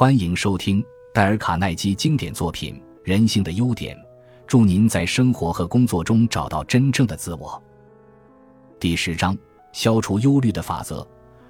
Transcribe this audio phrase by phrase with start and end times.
[0.00, 3.94] 欢迎收听戴尔·卡耐基经典作品《人性的优点》，
[4.46, 7.62] 祝您在生活和工作中找到真正的自我。
[8.78, 9.36] 第十章：
[9.74, 11.06] 消除忧虑的法则。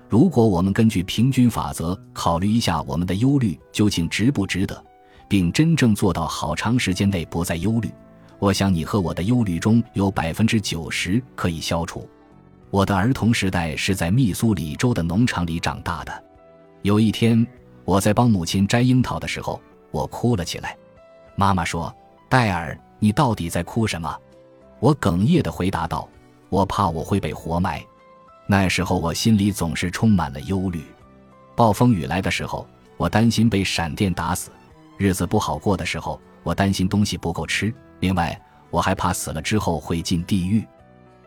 [0.09, 4.85] 如果我们根据平均法则考虑一下我们的忧虑究竟值不值得，
[5.29, 7.89] 并真正做到好长时间内不再忧虑，
[8.41, 12.11] 我想你和我的忧虑中有百分之九十可以消除。
[12.73, 16.25] 我的儿童时代是在密苏里州的农场里长大的。
[16.83, 17.47] 有一天。
[17.85, 20.77] 我在帮母亲摘樱桃的时候，我哭了起来。
[21.37, 21.95] 妈妈说
[22.29, 24.17] ：“戴尔，你到底在哭什么？”
[24.79, 26.09] 我哽咽地回答道
[26.49, 27.85] ：“我怕我会被活埋。”
[28.47, 30.85] 那时候我心里总是充满了忧虑。
[31.55, 32.67] 暴风雨来的时候，
[32.97, 34.51] 我担心被闪电打死；
[34.97, 37.73] 日子不好过的时候，我担心东西不够吃。
[38.01, 38.41] 另外，
[38.71, 40.67] 我还怕死了之后会进地狱。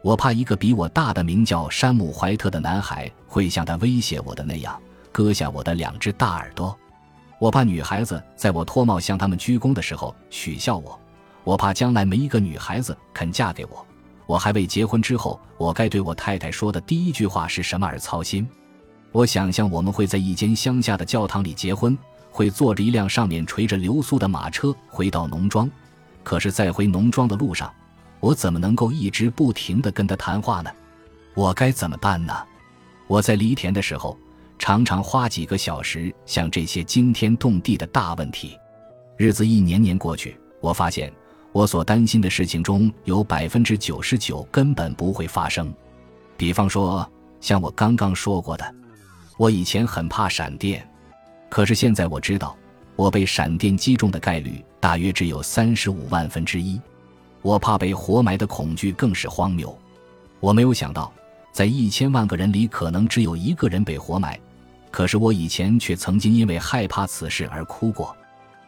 [0.02, 4.78] 我怕一个比我大的名叫山姆·怀特的男孩会像他威胁我的那样。
[5.14, 6.76] 割下我的两只大耳朵，
[7.40, 11.00] 我怕女孩子在我脱帽向他们鞠躬的时候取笑我，
[11.44, 13.86] 我怕将来没一个女孩子肯嫁给我，
[14.26, 18.50] 我还为结婚之后我该对我太太说的第一句话是什么而操心。
[19.12, 21.96] 我想象我们会在一间乡下的教堂里结婚，
[22.32, 25.70] 会坐着一辆上面垂着流苏的马车回到农庄，
[26.24, 27.72] 可是，在回农庄的路上，
[28.20, 30.72] 我怎么能够一直不停地跟他谈话呢？
[31.36, 32.34] 我该怎么办呢？
[33.06, 34.18] 我在犁田的时候。
[34.66, 38.58] 常常花几个小时想这些惊天动地的大问题，
[39.18, 41.12] 日子一年年过去，我发现
[41.52, 45.74] 我所担心的事情中有百分之九十九根本不会发生。
[46.38, 47.06] 比方说，
[47.42, 48.64] 像我刚刚说过的，
[49.36, 50.90] 我以前很怕闪电，
[51.50, 52.56] 可是现在我知道，
[52.96, 56.80] 我被闪电击中的概率大约只有三十五万分之一。
[57.42, 59.78] 我怕被活埋的恐惧更是荒谬。
[60.40, 61.12] 我没有想到，
[61.52, 64.40] 在一千万个人里，可能只有一个人被活埋。
[64.94, 68.16] 可是我以前却曾经因为害怕此事而哭过。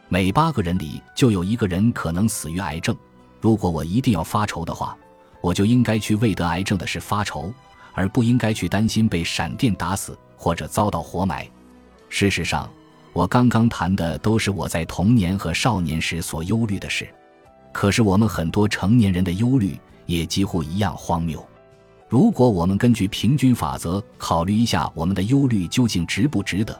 [0.08, 2.96] 每八个人里就有一个人可能死于癌症。
[3.40, 4.98] 如果我一定要发愁的话，
[5.40, 7.54] 我就应该去为得癌症的事发愁，
[7.92, 11.48] 而不应该去担心被闪电打死或者遭到活埋。
[12.08, 12.68] 事实上，
[13.12, 17.08] 我刚刚谈的都是我在童年和少年时所忧虑的事。
[17.72, 21.46] 可是我们很多成年人的忧虑也几乎一样荒谬。
[22.16, 26.74] 如果我们根据平均法则考虑一下我们的忧虑究竟值不值得，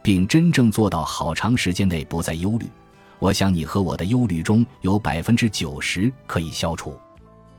[0.00, 2.66] 并真正做到好长时间内不再忧虑，
[3.18, 6.98] 我想你和我的忧虑中有百分之九十可以消除。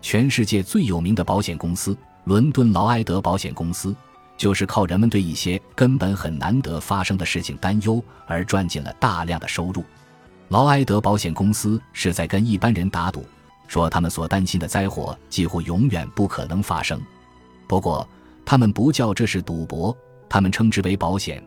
[0.02, 1.96] 全世界最有名的保险公司——
[2.26, 3.96] 伦敦劳埃德保险公司，
[4.36, 9.84] 就是靠人们对一些根本很难得发生的事情担忧而赚进了大量的收入。
[10.48, 13.24] 劳埃德保险公司是在跟一般人打赌。
[13.68, 17.00] 说他们所担心的灾祸几乎永远不可能发生，
[17.70, 18.06] 不过
[18.44, 19.96] 他们不叫这是赌博，
[20.28, 21.42] 他们称之为保险。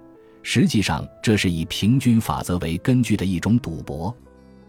[0.45, 4.15] 实际上，这是以平均法则为根据的一种赌博。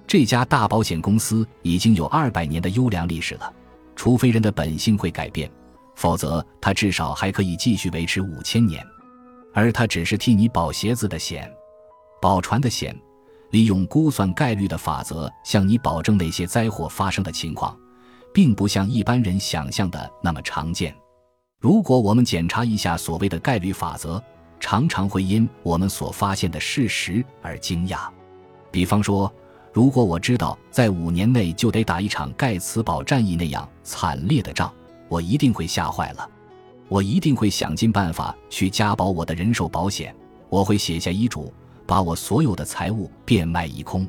[0.08, 3.54] 这家大保险公司已经有二百年的优良历史了，
[3.96, 5.48] 除非人的本性会改变，
[5.96, 8.84] 否则它至少还可以继续维持五千年。
[9.54, 11.48] 而它只是替你保鞋子的险，
[12.20, 13.00] 保船的险。
[13.52, 17.78] 利用估算概率的法则向你保证那些灾祸发生的情况，
[18.34, 20.96] 并不像一般人想象的那么常见。
[21.64, 24.22] 如果我们检查一下所谓的概率法则，
[24.60, 28.00] 常常会因我们所发现的事实而惊讶。
[28.70, 29.34] 比方说，
[29.72, 34.70] 如果我知道在五年内就得打一场盖茨堡战役那样惨烈的仗，
[35.08, 36.30] 我一定会吓坏了。
[36.90, 40.14] 我一定会想尽办法去加保我的人寿保险，
[40.50, 41.54] 我会写下遗嘱。
[41.88, 44.06] 把我所有的财物变卖一空，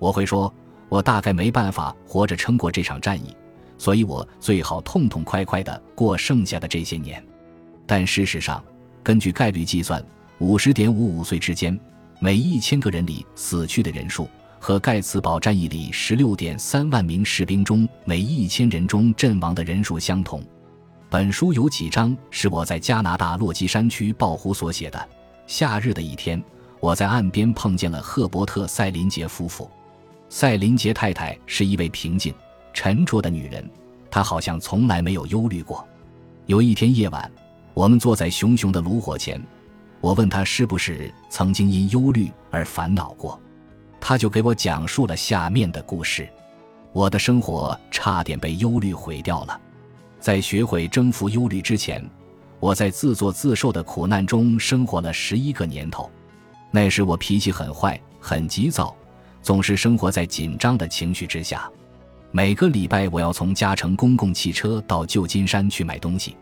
[0.00, 0.52] 我会说，
[0.88, 3.36] 我大概没办法活着撑过这场战役，
[3.80, 7.24] 所以我最好痛痛快快的过剩下的这些年。
[7.86, 8.62] 但事实上，
[9.02, 10.04] 根据概率计算，
[10.38, 11.80] 五十点五五岁之间，
[12.18, 20.44] 每一千个人里死去的人数，和盖茨堡战役里十六点三万名士兵中每一千人中阵亡的人数相同。
[21.08, 25.08] 本书有几章是我在加拿大落基山区豹湖所写的。
[25.46, 26.42] 夏日的一天。
[26.80, 29.70] 我在岸边碰见了赫伯特·塞林杰夫妇。
[30.30, 32.32] 塞林杰太太是一位平静、
[32.72, 33.68] 沉着的女人，
[34.10, 35.86] 她好像从来没有忧虑过。
[36.46, 37.30] 有一天夜晚，
[37.74, 39.40] 我们坐在熊熊的炉火前，
[40.00, 43.40] 我问她是不是曾经因忧虑而烦恼过，
[44.00, 46.28] 她就给我讲述了下面的故事：
[46.92, 49.60] 我的生活差点被忧虑毁掉了。
[50.18, 52.04] 在学会征服忧虑之前，
[52.58, 56.10] 我在自作自受的苦难中生活了十一个年头。
[56.70, 58.94] 那时我脾气很坏，很急躁，
[59.40, 61.70] 总是生活在紧张的情绪之下。
[62.32, 66.36] 每个礼拜我要从加乘公共汽车到旧金山去买东西，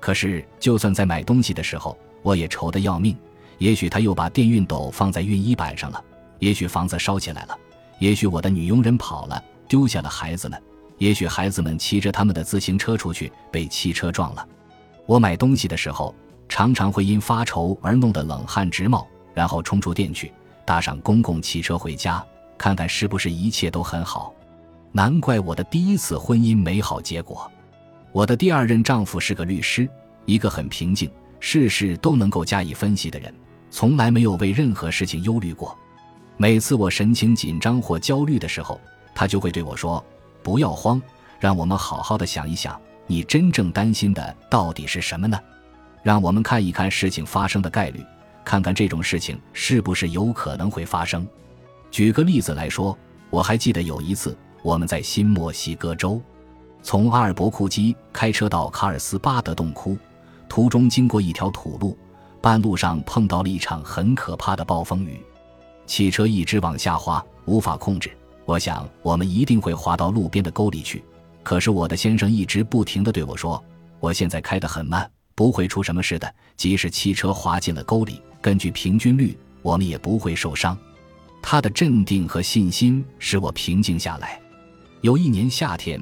[0.00, 3.16] 可是就算在买东西的时候，我也愁得要命，
[3.58, 6.04] 也许他又把电熨斗放在熨衣板上了，
[6.40, 7.56] 也许房子烧起来了，
[8.00, 10.60] 也许我的女佣人跑了，丢下了孩子们，
[10.98, 14.44] 也许孩子们骑着他们的自行车出去被汽车撞了。
[15.06, 16.12] 我买东西的时候，
[16.48, 20.32] 常常会因发愁而弄得冷汗直冒，然后冲出店去，
[20.64, 22.20] 搭上公共汽车回家，
[22.58, 24.34] 看看是不是一切都很好。
[24.92, 27.50] 难怪我的第一次婚姻没好结果。
[28.12, 29.88] 我的第二任丈夫是个律师，
[30.26, 31.08] 一个很平静，
[31.38, 33.32] 事事都能够加以分析的人，
[33.70, 35.76] 从来没有为任何事情忧虑过。
[36.36, 38.80] 每次我神情紧张或焦虑的时候，
[39.14, 40.04] 他就会对我说
[40.42, 41.00] ：“不要慌，
[41.38, 45.38] 让我们好好的想一想，你真正担心的到底是什么呢？
[46.02, 48.04] 让我们看一看事情发生的概率，
[48.44, 51.24] 看看这种事情是不是有可能会发生。”
[51.92, 52.96] 举个例子来说，
[53.28, 56.20] 我还记得有一次我们在新墨西哥州。
[56.82, 59.96] 从阿尔伯库基开车到卡尔斯巴德洞窟，
[60.48, 61.96] 途中经过一条土路，
[62.40, 65.20] 半路上碰到了一场很可怕的暴风雨，
[65.86, 68.10] 汽车一直往下滑，无法控制。
[68.46, 71.04] 我想我们一定会滑到路边的沟里去。
[71.42, 73.62] 可是我的先生一直不停地对我说
[74.00, 76.34] ：“我现在开得很慢，不会出什么事的。
[76.56, 80.76] 即使汽车滑进了沟里，根据平均率，我们也不会受伤。”
[81.42, 84.40] 他的镇定和信心使我平静下来。
[85.02, 86.00] 有一年夏天。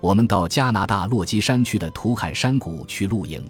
[0.00, 3.40] 我们到加拿大落基山区的图坎山谷去露营。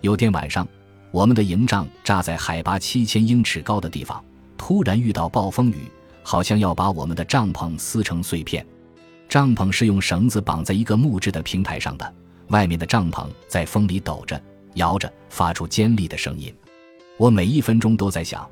[0.00, 0.66] 有天晚上，
[1.12, 4.20] 我们的营帐扎在海拔七千英尺高的地方，
[4.58, 5.88] 突然遇到暴风雨，
[6.24, 8.66] 好像要把我们的帐篷撕成碎片。
[9.28, 12.14] 帐篷是用绳子绑在一个木质的平台上的，
[12.48, 14.40] 外面的帐篷在风里抖着、
[14.74, 16.52] 摇着，发出尖利的声音。
[17.16, 18.44] 我每一分钟都在想，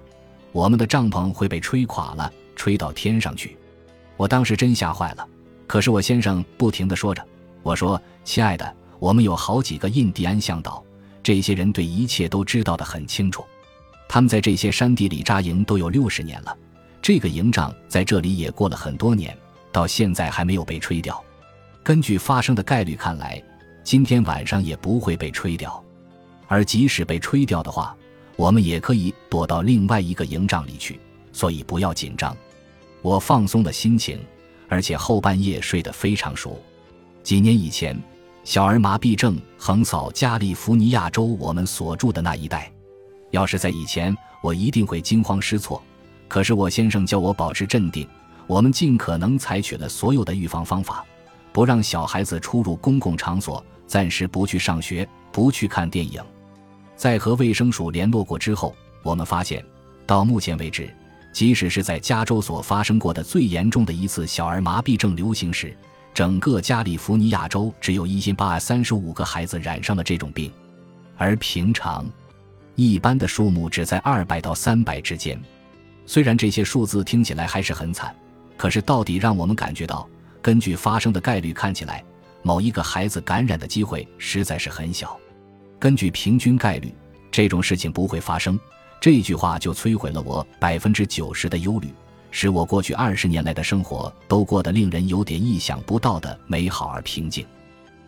[0.53, 3.57] 我们的帐篷会被吹垮了，吹到天上去。
[4.17, 5.29] 我当时真吓坏了。
[5.67, 7.27] 可是我先生不停地说着
[7.63, 10.85] ：“我说，亲爱的，我们有好几个印第安向导，
[11.23, 13.45] 这些人对一切都知道得很清楚。
[14.09, 16.57] 他们在这些山地里扎营都有六十年了，
[17.01, 19.37] 这个营帐在这里也过了很多年，
[19.73, 21.23] 到现在还没有被吹掉。
[21.83, 23.43] 根据发生的概率看来，
[23.83, 25.83] 今天晚上也不会被吹掉。
[26.47, 27.97] 而即使被吹掉的话，
[28.37, 31.01] 我们也可以躲到另外一个营帐里去，
[31.33, 32.37] 所以不要紧张。
[33.01, 34.21] 我放松了心情。”
[34.69, 36.61] 而且后半夜睡得非常熟。
[37.23, 37.97] 几年以前，
[38.45, 42.71] 小儿麻痹症横扫加利福尼亚州，我们所住的那一带。
[43.31, 45.83] 要是在以前，我一定会惊慌失措。
[46.29, 48.07] 可是我先生叫我保持镇定。
[48.47, 51.03] 我们尽可能采取了所有的预防方法，
[51.51, 56.23] 不让小孩子出入公共场所，暂时不去上学，不去看电影。
[56.95, 59.65] 在和卫生署联络过之后，我们发现，
[60.05, 60.95] 到目前为止。
[61.35, 65.77] 即使是在加州所发生过的最严重的一次小儿麻痹症流行时，
[66.15, 70.51] 整个加利福尼亚州只有一千八百三十五个孩子染上了这种病，
[71.17, 72.07] 而平常
[72.77, 75.37] 一般的数目只在二百到三百之间。
[76.07, 78.15] 虽然这些数字听起来还是很惨，
[78.57, 80.09] 可是到底让我们感觉到，
[80.41, 82.05] 根据发生的概率看起来，
[82.43, 85.19] 某一个孩子感染的机会实在是很小。
[85.81, 86.95] 根据平均概率，
[87.33, 88.57] 这种事情不会发生。
[89.01, 91.93] 这句话就摧毁了我百分之九十的忧虑，
[92.31, 97.47] 使我过去二十年来的生活都过得令人有点意想不到的美好而平静。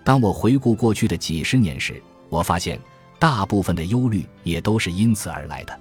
[0.03, 2.81] 当我回顾过去的几十年时，我发现
[3.19, 5.79] 大部分的忧虑也都是因此而来的。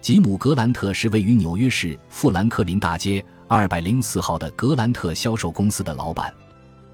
[0.00, 6.32] 吉姆·格兰特是位于纽约市富兰克林大街二百零四号的格兰特销售公司的老板，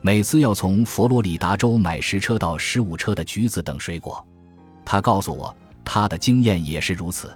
[0.01, 4.25] 每次要从佛罗里达州买十车到十五车的橘子等水果。
[4.85, 7.35] 他告诉我，他的经验也是如此。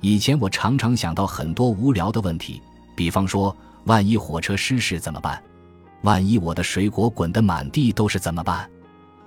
[0.00, 2.62] 以前我常常想到很多无聊的问题，
[2.94, 5.42] 比方说，万一火车失事怎么办？
[6.02, 8.68] 万一我的水果滚得满地都是怎么办？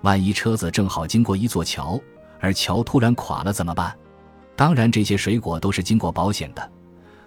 [0.02, 2.00] 万一车子正好经过一座桥，
[2.40, 3.94] 而桥突然垮了怎么办？
[4.56, 6.72] 当然，这些水果都是经过保险的，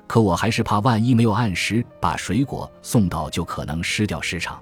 [0.06, 4.58] 可我还是怕万一没有按时把水果送到，就可能失掉市场。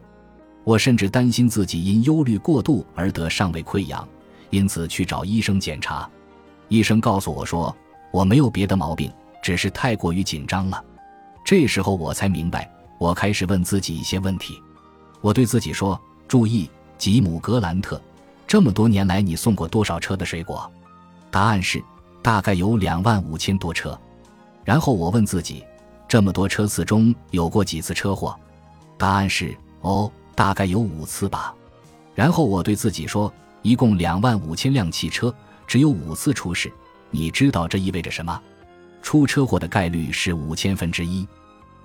[0.65, 4.09] 我甚至担心自己因忧虑过度而得上胃溃疡，
[4.49, 6.09] 因此去找医生检查。
[6.69, 7.77] 医生告诉我说。
[8.11, 9.13] 我没有别的毛病，
[9.43, 10.85] 只是太过于紧张了。
[11.45, 14.61] 这时候我才明白，我开始问自己一些问题。
[15.21, 18.01] 我对自己说：“注意，吉姆·格兰特，
[18.47, 20.71] 这么多年来你送过多少车的水果？”
[21.31, 21.83] 答案是
[22.23, 23.99] 大概有两万五千多车。
[24.65, 25.65] 然后我问自己
[26.09, 28.39] ：“这么多车次中有过几次车祸？”
[28.99, 31.55] 答案是：“哦，大概有五次吧。”
[32.15, 35.35] 然后我对自己说：“一共两万五千辆汽车，
[35.67, 36.71] 只有五次出事。”
[37.11, 38.41] 你知道这意味着什么？
[39.03, 41.27] 出车祸的概率是五千分之一。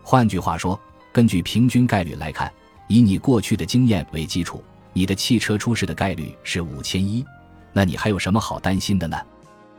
[0.03, 0.79] 换句话说，
[1.11, 2.51] 根据平均概率来看，
[2.87, 4.63] 以你过去的经验为基础，
[4.93, 7.25] 你的汽车出事的概率是五千一。
[7.73, 9.17] 那你还有什么好担心的呢？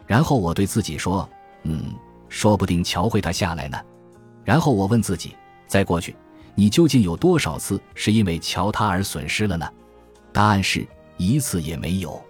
[0.06, 1.28] 然后我对自己说
[1.64, 1.94] ：“嗯，
[2.28, 3.78] 说不定瞧会他下来呢。
[4.44, 5.34] 然后我问自己，
[5.66, 6.16] 在过去，
[6.54, 9.68] 你究竟有多少次是因为瞧他而损失了呢？
[10.32, 10.86] 答案是
[11.16, 12.22] 一次也没有。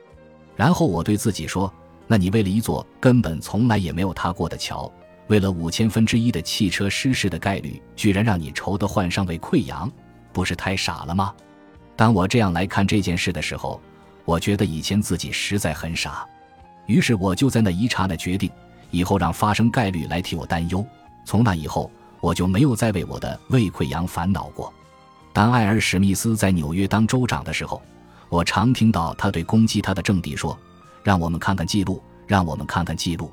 [0.54, 1.72] 然后我对自己说，
[2.06, 4.90] 那你为了一座根本从来也没有踏过的桥，
[5.26, 9.90] 为了五千分之一的汽车失事的概率，居然让你愁得患上胃溃疡，
[10.32, 11.34] 不是太傻了吗？
[11.96, 13.80] 当我这样来看这件事的时候，
[14.24, 16.26] 我觉得以前自己实在很傻。
[16.86, 18.50] 于是我就在那一刹那决定，
[18.90, 20.86] 以后让发生概率来替我担忧。
[21.24, 24.72] 从那以后，我就没有再为我的胃溃疡烦恼过。
[25.32, 27.82] 当艾尔史密斯在纽约当州长的时候，
[28.28, 30.56] 我常听到他对攻击他的政敌说
[31.06, 33.30] ：“让我们看看记录，让我们看看记录。”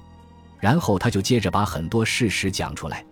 [0.61, 3.03] 然后他就接着把很多事实讲出来。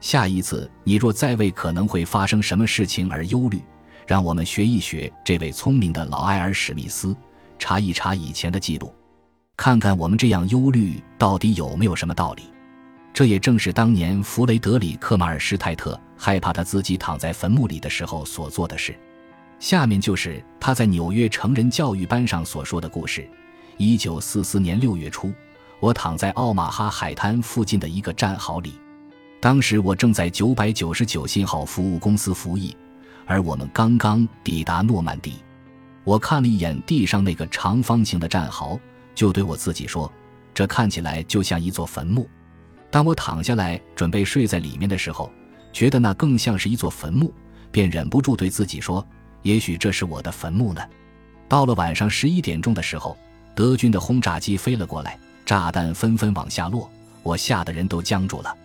[0.00, 3.62] 下一次你若再为可能会发生什么事情而忧虑，
[4.08, 7.14] 让我们学一学这位聪明的老埃尔史密斯，
[7.56, 8.92] 查一查以前的记录。
[9.56, 12.42] 看看我们这样忧虑到底有没有什么道理？
[13.14, 18.98] 这也正是当年弗雷德里克·马尔施泰特害怕他自己躺在坟墓里的时候所做的事。
[19.60, 23.28] 下面就是他在纽约成人教育班上所说的故事：
[23.80, 25.32] 一九四四年六月初，
[25.78, 28.74] 我躺在奥马哈海滩附近的一个战壕里，
[29.40, 32.76] 当时我正在九百九十九信号服务公司服役，
[33.24, 35.36] 而我们刚刚抵达诺曼底。
[36.04, 38.78] 我看了一眼地上那个长方形的战壕。
[39.14, 40.12] 就对我自己说
[40.52, 42.28] ：“这看起来就像一座坟墓。”
[42.90, 45.32] 当我躺下来准备睡在里面的时候，
[45.72, 47.32] 觉得那更像是一座坟墓，
[47.70, 49.06] 便忍不住对自己说
[49.40, 50.82] ：“也许这是我的坟墓呢。”
[51.48, 53.16] 到了晚上十一点钟的时候，
[53.60, 56.90] 德军的轰炸机飞了过来，炸弹纷纷往下落，
[57.22, 58.56] 我吓得人都僵住了。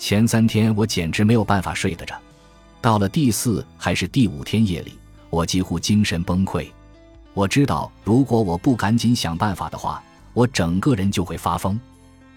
[0.00, 2.18] 前三天我简直没有办法睡得着，
[2.80, 4.98] 到了第四还是第五天夜里，
[5.30, 6.66] 我几乎精神崩溃。
[7.34, 11.78] 我知道，如果我不赶紧想办法的话，我整个人就会发疯。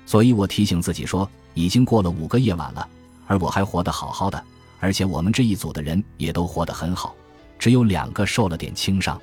[0.06, 2.88] 所以我提醒自己说，已经过了五个夜晚了，
[3.26, 4.40] 而我还活得好好的，
[4.80, 7.16] 而且我们这一组的人也都活得很好，
[7.58, 9.20] 只有两个受了点轻伤。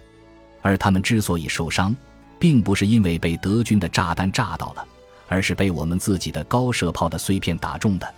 [0.62, 1.94] 而他们之所以受伤，
[2.42, 4.84] 并不是因为被德军的炸弹炸到了，
[5.28, 8.14] 而是被我们自己的高射炮的碎片打中的。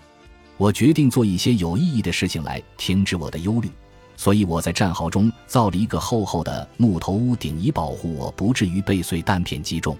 [0.56, 3.70] 我决定做一些有意义的事情来停止我的忧虑。
[4.16, 9.94] 所以我在战壕中造了一个厚厚的木头屋顶，以保护我不至于被碎弹片击中。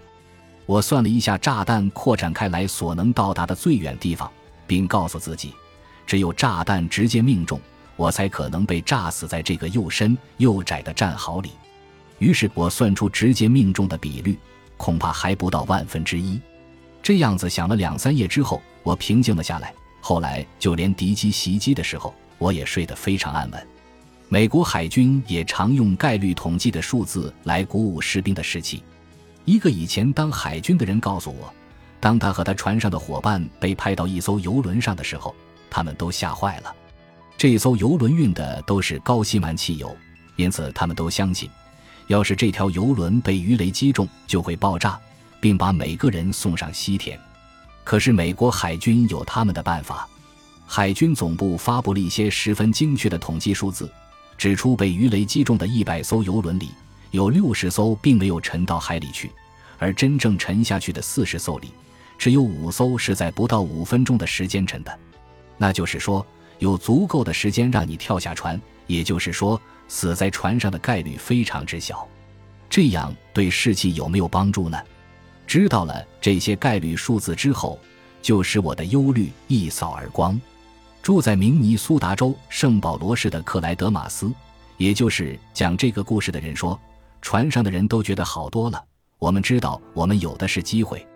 [0.65, 4.33] 我算了一下炸弹扩展开来所能到达的最远地方，
[4.67, 5.53] 并告诉自己，
[6.07, 7.61] 只有炸弹直接命中
[7.97, 11.51] 我，才可能被炸死在这个又深又窄的战壕里。
[12.19, 14.39] 于是我算出直接命中的比率，
[14.77, 16.41] 恐怕还不到万分之一。
[17.03, 19.75] 这样子想了两三夜之后，我平静了下来。
[20.01, 23.67] 后来就连敌机袭击的时候，我也睡得非常安稳。
[24.29, 28.83] 美国海军也常用概率统计的数字来鼓舞士兵的士气。
[29.45, 31.53] 一个以前当海军的人告诉我，
[32.01, 35.35] 当他和他船上的伙伴被派到一艘游轮上的时候，
[35.71, 36.75] 他们都吓坏了。
[37.37, 39.95] 这艘游轮运的都是高辛烷汽油，
[40.37, 41.51] 因此他们都相信，
[42.07, 45.01] 要是这条游轮被鱼雷击中，就会爆炸，
[45.41, 47.19] 并把每个人送上西天。
[47.83, 50.09] 可是美国海军有他们的办法，
[50.67, 53.91] 海军总部发布了一些十分精确的统计数字。
[54.37, 56.71] 指出，被鱼雷击中的一百艘游轮里，
[57.13, 59.31] 有六十艘并没有沉到海里去，
[59.79, 61.69] 而真正沉下去的四十艘里，
[62.19, 64.99] 只有五艘是在不到五分钟的时间沉的。
[65.57, 66.27] 那就是说，
[66.59, 72.07] 有足够的时间让你跳下船，也就是说，死在船上的概率非常之小。
[72.69, 74.79] 这样对士气有没有帮助呢？
[75.47, 77.79] 知道了这些概率数字之后，
[78.23, 80.41] 就使我的忧虑一扫而光。
[81.03, 84.33] 住在明尼苏达州圣保罗市的克莱德马斯，
[84.79, 86.81] 也就是讲这个故事的人说，
[87.21, 88.83] 船上的人都觉得好多了。
[89.19, 91.07] 我们知道，我们有的是机会。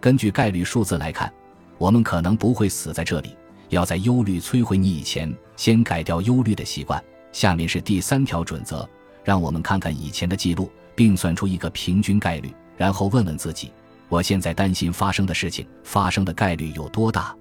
[0.00, 1.32] 根据概率数字来看，
[1.76, 3.36] 我们可能不会死在这里。
[3.68, 7.02] 要在忧虑摧毁你以前，先改掉忧虑的习惯。
[7.36, 8.88] 下面是第三条准则：
[9.22, 13.70] 让我们看看以前的记录，并算出一个平均概率，然后问问自己：
[14.08, 17.36] 我现在担心发生的事情发生的概率有多大？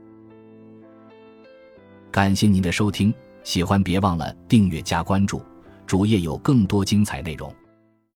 [2.11, 3.13] 感谢您的收听，
[3.45, 5.41] 喜欢别忘了订阅加关注，
[5.87, 7.49] 主页有更多精彩内容。